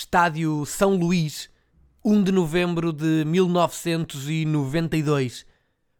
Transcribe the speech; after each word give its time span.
Estádio 0.00 0.64
São 0.64 0.96
Luís, 0.96 1.50
1 2.02 2.22
de 2.22 2.32
novembro 2.32 2.90
de 2.90 3.22
1992. 3.26 5.44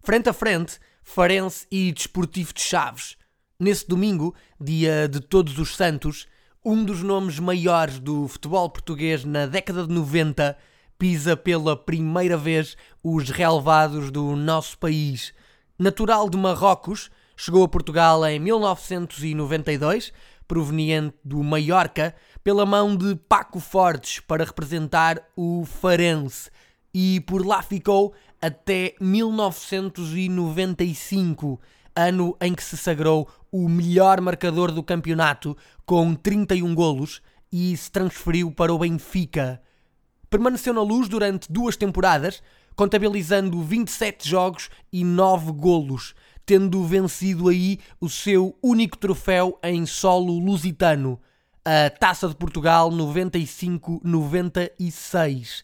Frente 0.02 0.30
a 0.30 0.32
frente, 0.32 0.78
Farense 1.02 1.66
e 1.70 1.92
Desportivo 1.92 2.54
de 2.54 2.62
Chaves. 2.62 3.18
Nesse 3.58 3.86
domingo, 3.86 4.34
dia 4.58 5.06
de 5.06 5.20
Todos 5.20 5.58
os 5.58 5.76
Santos, 5.76 6.26
um 6.64 6.82
dos 6.82 7.02
nomes 7.02 7.38
maiores 7.38 7.98
do 7.98 8.26
futebol 8.26 8.70
português 8.70 9.22
na 9.22 9.44
década 9.44 9.86
de 9.86 9.92
90 9.92 10.56
pisa 10.98 11.36
pela 11.36 11.76
primeira 11.76 12.38
vez 12.38 12.78
os 13.04 13.28
relevados 13.28 14.10
do 14.10 14.34
nosso 14.34 14.78
país. 14.78 15.34
Natural 15.78 16.30
de 16.30 16.38
Marrocos, 16.38 17.10
chegou 17.36 17.64
a 17.64 17.68
Portugal 17.68 18.26
em 18.26 18.40
1992, 18.40 20.10
proveniente 20.50 21.16
do 21.24 21.42
Mallorca, 21.44 22.12
pela 22.42 22.66
mão 22.66 22.96
de 22.96 23.14
Paco 23.14 23.60
Fortes 23.60 24.18
para 24.18 24.42
representar 24.42 25.22
o 25.36 25.64
Farense 25.64 26.50
e 26.92 27.20
por 27.20 27.46
lá 27.46 27.62
ficou 27.62 28.12
até 28.42 28.96
1995, 29.00 31.60
ano 31.94 32.36
em 32.40 32.52
que 32.52 32.64
se 32.64 32.76
sagrou 32.76 33.28
o 33.52 33.68
melhor 33.68 34.20
marcador 34.20 34.72
do 34.72 34.82
campeonato 34.82 35.56
com 35.86 36.16
31 36.16 36.74
golos 36.74 37.22
e 37.52 37.76
se 37.76 37.88
transferiu 37.88 38.50
para 38.50 38.74
o 38.74 38.78
Benfica. 38.78 39.62
Permaneceu 40.28 40.74
na 40.74 40.82
luz 40.82 41.08
durante 41.08 41.52
duas 41.52 41.76
temporadas, 41.76 42.42
contabilizando 42.74 43.62
27 43.62 44.28
jogos 44.28 44.68
e 44.92 45.04
9 45.04 45.52
golos, 45.52 46.12
tendo 46.46 46.84
vencido 46.84 47.48
aí 47.48 47.78
o 48.00 48.08
seu 48.08 48.56
único 48.62 48.96
troféu 48.98 49.58
em 49.62 49.84
solo 49.86 50.38
lusitano, 50.38 51.20
a 51.64 51.90
Taça 51.90 52.28
de 52.28 52.34
Portugal 52.34 52.90
95-96. 52.90 55.62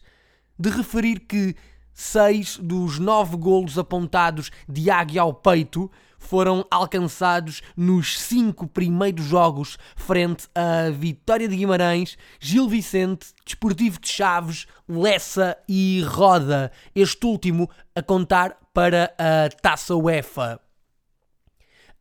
De 0.59 0.69
referir 0.69 1.19
que 1.21 1.55
seis 1.93 2.57
dos 2.57 2.99
nove 2.99 3.35
golos 3.35 3.77
apontados 3.77 4.51
de 4.67 4.89
águia 4.89 5.21
ao 5.21 5.33
peito 5.33 5.91
foram 6.19 6.65
alcançados 6.69 7.61
nos 7.75 8.19
cinco 8.19 8.67
primeiros 8.67 9.25
jogos 9.25 9.77
frente 9.95 10.47
a 10.53 10.89
Vitória 10.91 11.47
de 11.47 11.55
Guimarães, 11.55 12.17
Gil 12.39 12.67
Vicente, 12.67 13.27
Desportivo 13.45 13.99
de 13.99 14.09
Chaves, 14.09 14.67
Lessa 14.87 15.57
e 15.67 16.03
Roda, 16.07 16.71
este 16.95 17.25
último 17.25 17.69
a 17.95 18.01
contar 18.01 18.57
para 18.73 19.13
a 19.17 19.49
Taça 19.61 19.95
UEFA. 19.95 20.59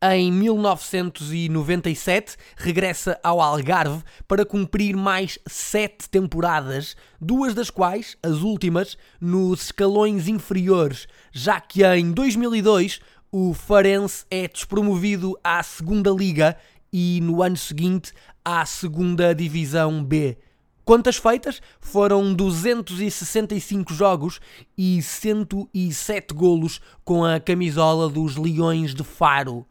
Em 0.03 0.31
1997, 0.31 2.37
regressa 2.55 3.19
ao 3.25 3.41
Algarve 3.41 4.05
para 4.29 4.45
cumprir 4.45 4.95
mais 4.95 5.39
sete 5.49 6.07
temporadas, 6.11 6.95
duas 7.19 7.55
das 7.55 7.71
quais, 7.71 8.15
as 8.23 8.43
últimas, 8.43 8.99
nos 9.19 9.63
escalões 9.63 10.29
inferiores, 10.29 11.09
já 11.33 11.59
que 11.59 11.83
em 11.83 12.13
2002 12.13 13.01
o 13.33 13.55
Farense 13.55 14.27
é 14.31 14.47
despromovido 14.47 15.35
à 15.43 15.63
Segunda 15.63 16.11
Liga 16.11 16.59
e 16.93 17.19
no 17.23 17.43
ano 17.43 17.57
seguinte 17.57 18.13
à 18.45 18.67
Segunda 18.67 19.35
Divisão 19.35 20.05
B. 20.05 20.37
Quantas 20.85 21.17
feitas? 21.17 21.63
Foram 21.81 22.35
265 22.35 23.95
jogos 23.95 24.41
e 24.77 25.01
107 25.01 26.35
golos 26.35 26.83
com 27.03 27.25
a 27.25 27.41
camisola 27.41 28.11
dos 28.11 28.37
Leões 28.37 28.95
de 28.95 29.03
Faro. 29.03 29.67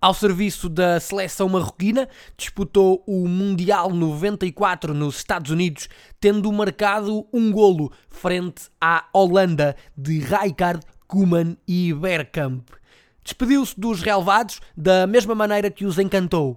Ao 0.00 0.14
serviço 0.14 0.68
da 0.68 1.00
seleção 1.00 1.48
marroquina, 1.48 2.08
disputou 2.36 3.02
o 3.04 3.26
Mundial 3.26 3.90
94 3.90 4.94
nos 4.94 5.16
Estados 5.16 5.50
Unidos, 5.50 5.88
tendo 6.20 6.52
marcado 6.52 7.26
um 7.32 7.50
golo 7.50 7.90
frente 8.08 8.70
à 8.80 9.06
Holanda 9.12 9.74
de 9.96 10.20
Rijkaard, 10.20 10.86
Koeman 11.08 11.56
e 11.66 11.92
Bergkamp. 11.92 12.68
Despediu-se 13.24 13.78
dos 13.78 14.00
relevados 14.00 14.60
da 14.76 15.04
mesma 15.04 15.34
maneira 15.34 15.68
que 15.68 15.84
os 15.84 15.98
encantou, 15.98 16.56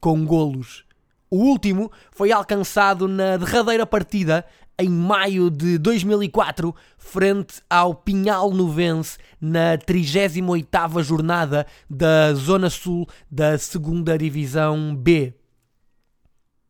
com 0.00 0.26
golos. 0.26 0.84
O 1.30 1.36
último 1.36 1.90
foi 2.10 2.32
alcançado 2.32 3.06
na 3.06 3.36
derradeira 3.36 3.86
partida 3.86 4.44
em 4.78 4.88
maio 4.88 5.50
de 5.50 5.78
2004, 5.78 6.74
frente 6.96 7.62
ao 7.68 7.94
Pinhal 7.94 8.50
Novense, 8.50 9.18
na 9.40 9.76
38ª 9.78 11.02
jornada 11.02 11.66
da 11.88 12.34
Zona 12.34 12.70
Sul 12.70 13.06
da 13.30 13.50
2 13.50 14.18
Divisão 14.18 14.94
B. 14.94 15.34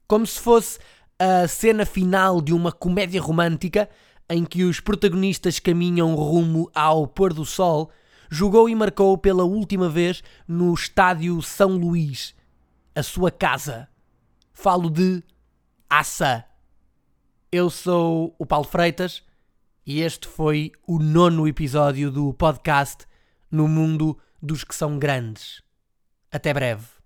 Como 0.06 0.26
se 0.26 0.40
fosse 0.40 0.78
a 1.18 1.46
cena 1.46 1.86
final 1.86 2.40
de 2.40 2.52
uma 2.52 2.72
comédia 2.72 3.20
romântica 3.20 3.88
em 4.28 4.44
que 4.44 4.64
os 4.64 4.80
protagonistas 4.80 5.58
caminham 5.58 6.14
rumo 6.14 6.70
ao 6.74 7.06
pôr 7.06 7.32
do 7.32 7.44
sol, 7.44 7.90
jogou 8.30 8.68
e 8.68 8.74
marcou 8.74 9.16
pela 9.18 9.44
última 9.44 9.88
vez 9.88 10.22
no 10.48 10.72
Estádio 10.72 11.40
São 11.42 11.76
Luís, 11.76 12.34
a 12.94 13.02
sua 13.02 13.30
casa. 13.30 13.88
Falo 14.52 14.90
de 14.90 15.22
Assa. 15.88 16.51
Eu 17.54 17.68
sou 17.68 18.34
o 18.38 18.46
Paulo 18.46 18.66
Freitas 18.66 19.22
e 19.84 20.00
este 20.00 20.26
foi 20.26 20.72
o 20.86 20.98
nono 20.98 21.46
episódio 21.46 22.10
do 22.10 22.32
podcast 22.32 23.04
No 23.50 23.68
Mundo 23.68 24.18
dos 24.40 24.64
que 24.64 24.74
são 24.74 24.98
grandes. 24.98 25.62
Até 26.30 26.54
breve. 26.54 27.01